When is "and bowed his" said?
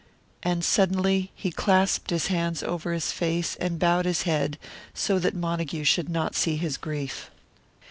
3.57-4.23